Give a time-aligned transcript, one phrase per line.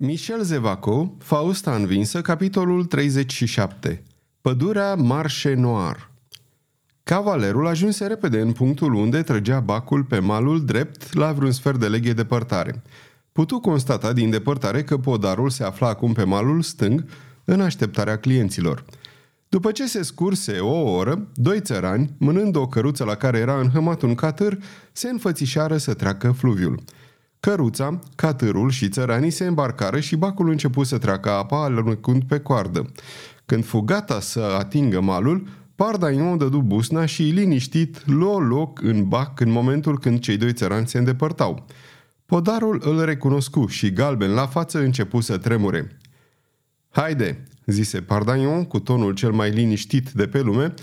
[0.00, 4.02] Michel Zevaco, Fausta învinsă, capitolul 37.
[4.40, 6.10] Pădurea Marche Noir.
[7.02, 11.88] Cavalerul ajunse repede în punctul unde trăgea bacul pe malul drept la vreun sfert de
[11.88, 12.82] leghe depărtare.
[13.32, 17.04] Putu constata din depărtare că podarul se afla acum pe malul stâng,
[17.44, 18.84] în așteptarea clienților.
[19.48, 24.02] După ce se scurse o oră, doi țărani, mânând o căruță la care era înhămat
[24.02, 24.58] un catâr,
[24.92, 26.82] se înfățișară să treacă fluviul.
[27.40, 32.90] Căruța, catârul și țăranii se îmbarcară și bacul începu să treacă apa alunecând pe coardă.
[33.46, 39.40] Când fu gata să atingă malul, Pardaion dădu busna și liniștit luă loc în bac
[39.40, 41.66] în momentul când cei doi țărani se îndepărtau.
[42.26, 45.98] Podarul îl recunoscu și galben la față începu să tremure.
[46.90, 50.74] Haide, zise Pardaion cu tonul cel mai liniștit de pe lume,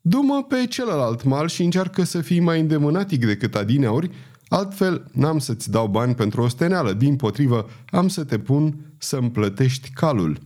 [0.00, 4.10] du pe celălalt mal și încearcă să fii mai îndemânatic decât adineauri,
[4.48, 9.30] Altfel, n-am să-ți dau bani pentru o steneală, din potrivă, am să te pun să-mi
[9.30, 10.38] plătești calul.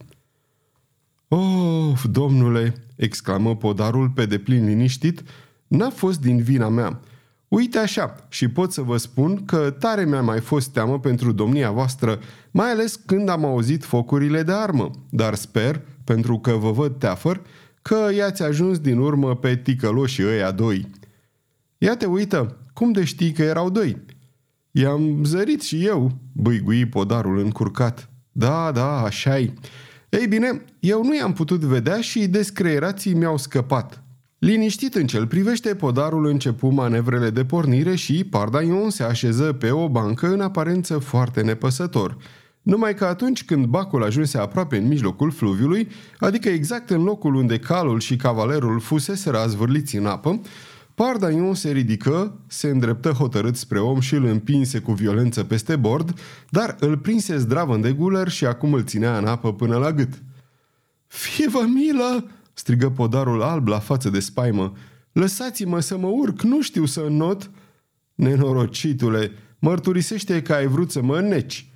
[1.28, 5.23] Of, domnule, exclamă podarul pe deplin liniștit,
[5.66, 7.01] n-a fost din vina mea.
[7.48, 11.70] Uite așa, și pot să vă spun că tare mi-a mai fost teamă pentru domnia
[11.70, 12.18] voastră,
[12.51, 17.40] mai ales când am auzit focurile de armă, dar sper, pentru că vă văd teafăr,
[17.82, 20.90] că i-ați ajuns din urmă pe ticăloșii ăia doi.
[21.79, 23.96] Ia te uită, cum de știi că erau doi?
[24.71, 28.10] I-am zărit și eu, băigui podarul încurcat.
[28.32, 29.54] Da, da, așa-i.
[30.09, 34.02] Ei bine, eu nu i-am putut vedea și descreierații mi-au scăpat.
[34.38, 39.88] Liniștit în cel privește, podarul începu manevrele de pornire și Pardaion se așeză pe o
[39.88, 42.16] bancă în aparență foarte nepăsător.
[42.63, 47.59] Numai că atunci când bacul ajunse aproape în mijlocul fluviului, adică exact în locul unde
[47.59, 50.41] calul și cavalerul fusese razvârliți în apă,
[51.01, 56.20] Pardaion se ridică, se îndreptă hotărât spre om și îl împinse cu violență peste bord,
[56.51, 60.23] dar îl prinse zdravă în deguler și acum îl ținea în apă până la gât.
[61.07, 64.72] Fie-vă milă!" strigă podarul alb la față de spaimă.
[65.12, 67.50] Lăsați-mă să mă urc, nu știu să not."
[68.14, 71.70] Nenorocitule, mărturisește că ai vrut să mă înneci."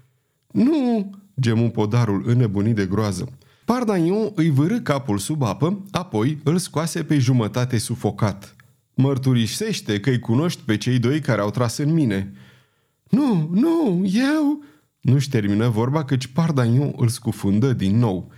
[0.50, 1.10] Nu!"
[1.40, 3.28] gemu podarul înnebunit de groază.
[3.64, 8.54] Pardaion îi vârâ capul sub apă, apoi îl scoase pe jumătate sufocat.
[8.94, 12.32] Mărturisește că îi cunoști pe cei doi care au tras în mine.
[13.08, 14.62] Nu, nu, eu...
[15.00, 18.32] Nu-și termină vorba căci Pardaniu îl scufundă din nou.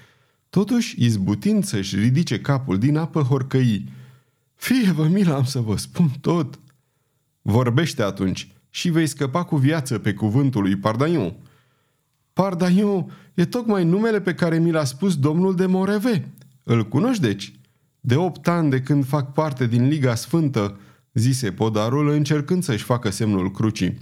[0.51, 3.89] Totuși, izbutind să-și ridice capul din apă, horcăi.
[4.55, 6.59] Fie vă mila am să vă spun tot.
[7.43, 11.37] Vorbește atunci și vei scăpa cu viață pe cuvântul lui Pardaiu.
[12.33, 16.33] Pardaiu e tocmai numele pe care mi l-a spus domnul de Moreve.
[16.63, 17.53] Îl cunoști deci?
[18.07, 20.79] De opt ani de când fac parte din Liga Sfântă,
[21.13, 23.99] zise podarul încercând să-și facă semnul crucii.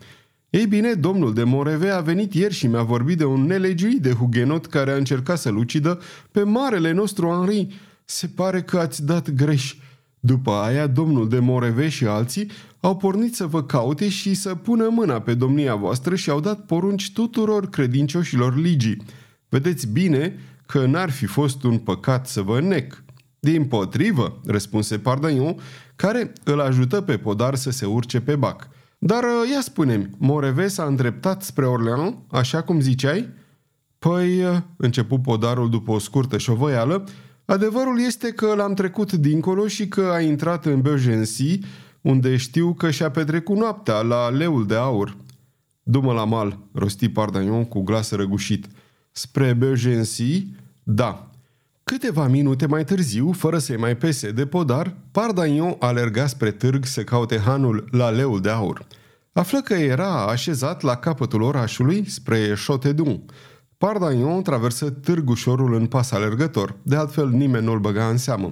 [0.50, 4.10] Ei bine, domnul de Moreve a venit ieri și mi-a vorbit de un nelegiuit de
[4.10, 6.00] hugenot care a încercat să-l ucidă
[6.30, 7.80] pe marele nostru Henri.
[8.04, 9.76] Se pare că ați dat greș.
[10.20, 12.50] După aia, domnul de Moreve și alții
[12.80, 16.66] au pornit să vă caute și să pună mâna pe domnia voastră și au dat
[16.66, 19.02] porunci tuturor credincioșilor ligii.
[19.48, 23.03] Vedeți bine că n-ar fi fost un păcat să vă nec.
[23.44, 25.56] Din potrivă, răspunse Pardaion,
[25.96, 28.68] care îl ajută pe podar să se urce pe bac.
[28.98, 33.28] Dar uh, ia spune-mi, Moreve s-a îndreptat spre Orleans, așa cum ziceai?
[33.98, 37.04] Păi, uh, început podarul după o scurtă șovăială,
[37.44, 41.58] adevărul este că l-am trecut dincolo și că a intrat în Beaugency,
[42.00, 45.16] unde știu că și-a petrecut noaptea la leul de aur.
[45.82, 48.66] Dumă la mal, rosti Pardaion cu glas răgușit.
[49.12, 50.46] Spre Beaugency?
[50.82, 51.28] Da,
[51.84, 57.04] Câteva minute mai târziu, fără să-i mai pese de podar, Pardagnon alerga spre târg să
[57.04, 58.86] caute hanul la leul de aur.
[59.32, 63.22] Află că era așezat la capătul orașului spre Chotedun.
[63.78, 68.50] Pardagnon traversă târgușorul în pas alergător, de altfel nimeni nu-l băga în seamă.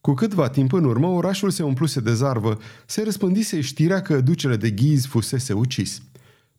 [0.00, 4.56] Cu câtva timp în urmă, orașul se umpluse de zarvă, se răspândise știrea că ducele
[4.56, 6.02] de ghiz fusese ucis.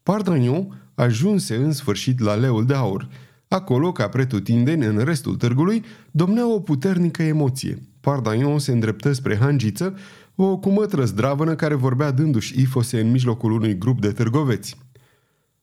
[0.04, 3.08] Pardagnon ajunse în sfârșit la leul de aur–
[3.50, 7.82] Acolo, ca pretutindeni în restul târgului, domnea o puternică emoție.
[8.00, 9.98] Pardaion se îndreptă spre hangiță,
[10.36, 14.78] o cumătră zdravănă care vorbea dându-și ifose în mijlocul unui grup de târgoveți.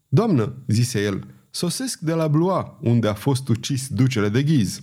[0.09, 4.81] Doamnă, zise el, sosesc de la Blois, unde a fost ucis ducele de ghiz.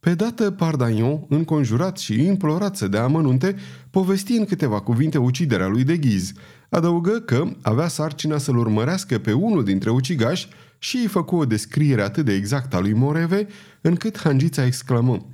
[0.00, 3.56] Pe dată, Pardaion, înconjurat și implorat să dea amănunte,
[3.90, 6.32] povesti în câteva cuvinte uciderea lui de ghiz.
[6.70, 10.48] Adăugă că avea sarcina să-l urmărească pe unul dintre ucigași
[10.82, 13.46] și îi făcu o descriere atât de exactă a lui Moreve,
[13.80, 15.26] încât Hangița exclamă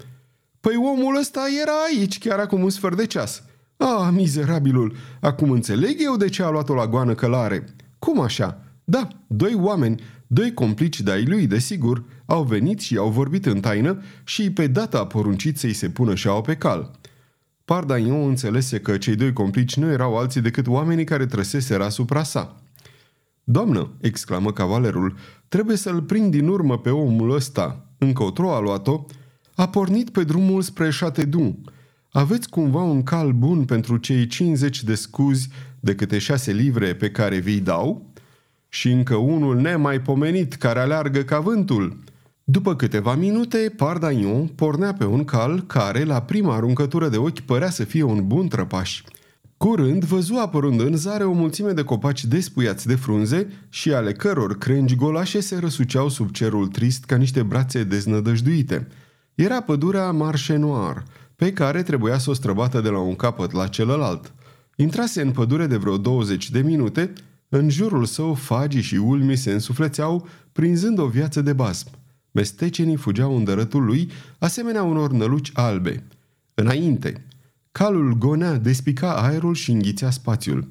[0.61, 3.43] Păi omul ăsta era aici chiar acum un sfert de ceas.
[3.77, 7.65] Ah, mizerabilul, acum înțeleg eu de ce a luat-o la goană călare.
[7.99, 8.63] Cum așa?
[8.85, 14.03] Da, doi oameni, Doi complici de-ai lui, desigur, au venit și au vorbit în taină
[14.25, 16.91] și pe data a poruncit să-i se pună șaua pe cal.
[17.65, 22.63] Pardaion înțelese că cei doi complici nu erau alții decât oamenii care trăseseră asupra sa.
[23.51, 25.17] Doamnă, exclamă cavalerul,
[25.49, 27.87] trebuie să-l prind din urmă pe omul ăsta.
[27.99, 29.05] Încotro a luat-o,
[29.55, 31.61] a pornit pe drumul spre Château.
[32.11, 35.49] Aveți cumva un cal bun pentru cei 50 de scuzi
[35.81, 38.13] de câte șase livre pe care vi dau?
[38.69, 41.99] Și încă unul nemaipomenit care aleargă ca vântul.
[42.45, 47.71] După câteva minute, Pardagnon pornea pe un cal care, la prima aruncătură de ochi, părea
[47.71, 49.03] să fie un bun trăpaș.
[49.59, 54.59] Curând văzu apărând în zare o mulțime de copaci despuiați de frunze și ale căror
[54.59, 58.87] crengi golașe se răsuceau sub cerul trist ca niște brațe deznădăjduite.
[59.35, 61.03] Era pădurea Marche Noir,
[61.37, 64.33] pe care trebuia să o străbată de la un capăt la celălalt.
[64.77, 67.13] Intrase în pădure de vreo 20 de minute,
[67.49, 71.91] în jurul său fagii și ulmi se însuflețeau, prinzând o viață de basm.
[72.31, 76.05] Mestecenii fugeau în dărătul lui, asemenea unor năluci albe.
[76.55, 77.28] Înainte,
[77.79, 80.69] calul gonea, despica aerul și înghițea spațiul.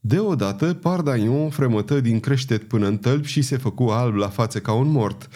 [0.00, 4.72] Deodată, Pardaion fremătă din creștet până în tălpi și se făcu alb la față ca
[4.72, 5.28] un mort.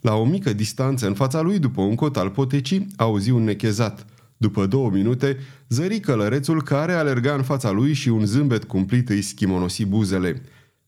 [0.00, 4.06] La o mică distanță în fața lui, după un cot al potecii, auzi un nechezat.
[4.36, 5.36] După două minute,
[5.68, 10.42] zări călărețul care alerga în fața lui și un zâmbet cumplit îi schimonosi buzele.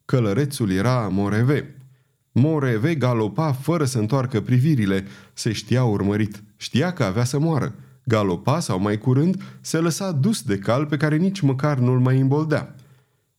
[0.04, 1.74] Călărețul era Moreve.
[2.32, 5.06] Moreve galopa fără să întoarcă privirile.
[5.32, 6.42] Se știa urmărit.
[6.56, 7.74] Știa că avea să moară.
[8.08, 12.20] Galopa sau mai curând se lăsa dus de cal pe care nici măcar nu-l mai
[12.20, 12.74] îmboldea.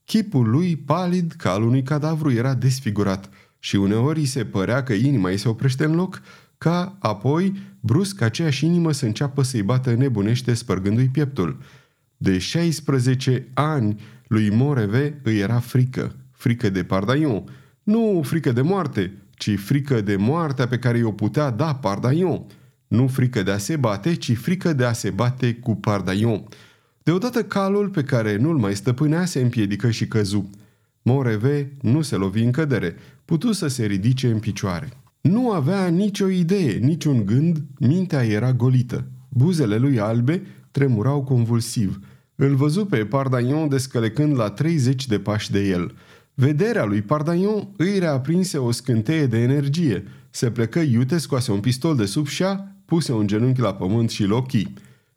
[0.06, 3.30] Chipul lui, palid ca al unui cadavru, era desfigurat
[3.60, 6.21] și uneori se părea că inima îi se oprește în loc,
[6.57, 11.57] ca apoi, brusc, aceeași inimă să înceapă să-i bată nebunește spărgându-i pieptul.
[12.18, 17.44] De 16 ani lui Moreve îi era frică, frică de Pardaion,
[17.83, 22.45] nu frică de moarte, ci frică de moartea pe care i-o putea da Pardaion.
[22.89, 26.44] Nu frică de a se bate, ci frică de a se bate cu Pardaion.
[27.03, 30.50] Deodată calul pe care nu-l mai stăpânea se împiedică și căzu.
[31.01, 32.95] Moreve nu se lovi în cădere,
[33.25, 34.89] putu să se ridice în picioare.
[35.21, 39.07] Nu avea nicio idee, niciun gând, mintea era golită.
[39.30, 40.41] Buzele lui albe
[40.71, 42.00] tremurau convulsiv.
[42.36, 45.95] Îl văzu pe Pardaion descălecând la 30 de pași de el.
[46.33, 50.03] Vederea lui Pardaion îi reaprinse o scânteie de energie.
[50.30, 54.24] Se plecă iute, scoase un pistol de sub șa, puse un genunchi la pământ și
[54.24, 54.74] lochii.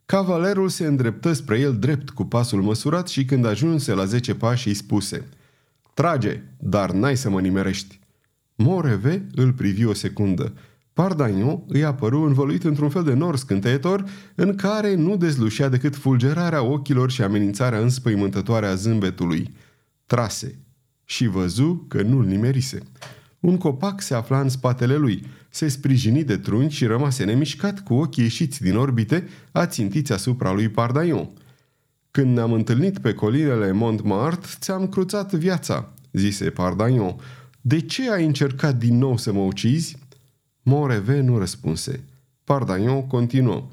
[0.06, 4.68] Cavalerul se îndreptă spre el drept cu pasul măsurat și când ajunse la 10 pași
[4.68, 5.28] îi spuse
[5.94, 8.00] Trage, dar n-ai să mă nimerești.
[8.54, 10.52] Moreve îl privi o secundă.
[10.92, 14.04] Pardagnon îi apăru învăluit într-un fel de nor scânteitor
[14.34, 19.54] în care nu dezlușea decât fulgerarea ochilor și amenințarea înspăimântătoare a zâmbetului.
[20.06, 20.58] Trase
[21.04, 22.78] și văzu că nu-l nimerise.
[23.42, 27.94] Un copac se afla în spatele lui, se sprijini de trunchi și rămase nemișcat cu
[27.94, 31.28] ochii ieșiți din orbite, ațintiți asupra lui Pardaion.
[32.10, 37.16] Când ne-am întâlnit pe colinele Montmartre, ți-am cruțat viața, zise Pardaion.
[37.60, 39.96] De ce ai încercat din nou să mă ucizi?
[40.62, 42.04] Moreve nu răspunse.
[42.44, 43.68] Pardaion continuă.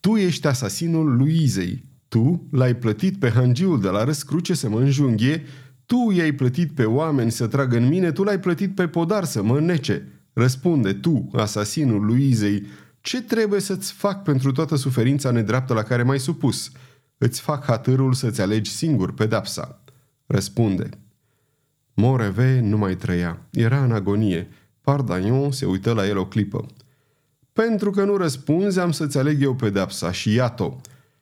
[0.00, 1.84] Tu ești asasinul Luizei.
[2.08, 5.42] Tu l-ai plătit pe hangiul de la răscruce să mă înjunghie,
[5.88, 9.42] tu i-ai plătit pe oameni să tragă în mine, tu l-ai plătit pe podar să
[9.42, 10.08] mă nece.
[10.32, 12.66] Răspunde tu, asasinul Luizei,
[13.00, 16.72] ce trebuie să-ți fac pentru toată suferința nedreaptă la care m-ai supus?
[17.18, 19.84] Îți fac hatârul să-ți alegi singur pedapsa.
[20.26, 20.88] Răspunde.
[21.94, 23.46] Moreve nu mai trăia.
[23.50, 24.48] Era în agonie.
[24.80, 26.66] Pardagnon se uită la el o clipă.
[27.52, 30.76] Pentru că nu răspunzi, am să-ți aleg eu pedepsa și iată.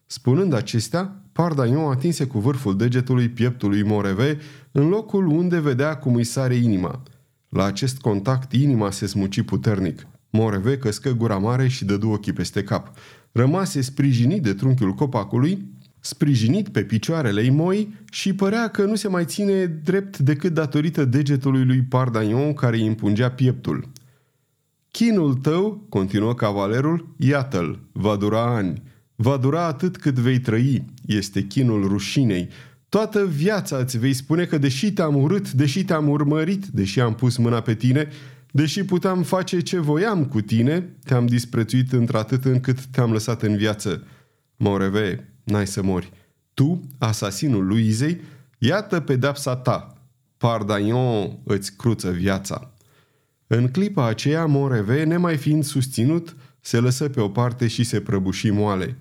[0.06, 4.38] Spunând acestea, Pardagnon atinse cu vârful degetului pieptului Moreve
[4.72, 7.02] în locul unde vedea cum îi sare inima.
[7.48, 10.06] La acest contact, inima se smuci puternic.
[10.30, 12.92] Moreve căscă gura mare și dădu ochii peste cap.
[13.32, 15.64] Rămase sprijinit de trunchiul copacului,
[16.00, 21.04] sprijinit pe picioarele ei moi și părea că nu se mai ține drept decât datorită
[21.04, 23.88] degetului lui Pardagnon care îi împungea pieptul.
[24.90, 28.82] Chinul tău, continuă cavalerul, iată-l, va dura ani.
[29.16, 32.48] Va dura atât cât vei trăi, este chinul rușinei.
[32.88, 37.36] Toată viața îți vei spune că deși te-am urât, deși te-am urmărit, deși am pus
[37.36, 38.08] mâna pe tine,
[38.50, 44.02] deși puteam face ce voiam cu tine, te-am disprețuit într-atât încât te-am lăsat în viață.
[44.56, 46.12] Moreve, n-ai să mori.
[46.54, 48.20] Tu, asasinul lui Izei,
[48.58, 49.94] iată pedapsa ta.
[50.36, 52.70] Pardaion îți cruță viața.
[53.46, 58.50] În clipa aceea, Moreve, nemai fiind susținut, se lăsă pe o parte și se prăbuși
[58.50, 58.96] moale.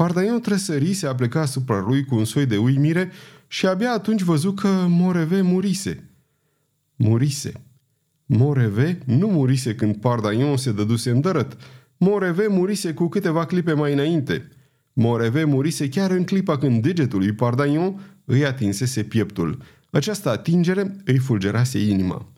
[0.00, 3.10] Pardaion trăsări, se apleca asupra lui cu un soi de uimire
[3.46, 6.10] și abia atunci văzu că Moreve murise.
[6.96, 7.52] Murise.
[8.26, 11.56] Moreve nu murise când Pardaion se dăduse în dărăt.
[11.96, 14.48] Moreve murise cu câteva clipe mai înainte.
[14.92, 19.62] Moreve murise chiar în clipa când degetul lui Pardaion îi atinsese pieptul.
[19.90, 22.32] Această atingere îi fulgerase inima.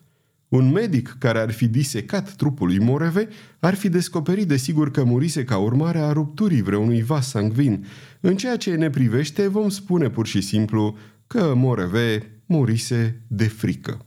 [0.53, 3.27] Un medic care ar fi disecat trupul lui Moreve
[3.59, 7.85] ar fi descoperit de sigur că murise ca urmare a rupturii vreunui vas sangvin.
[8.19, 14.05] În ceea ce ne privește, vom spune pur și simplu că Moreve murise de frică.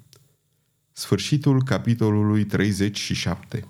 [0.93, 3.65] Sfârșitul capitolului 37